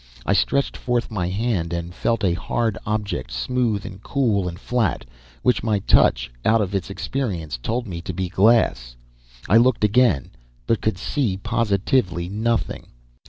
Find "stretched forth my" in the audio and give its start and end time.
0.33-1.29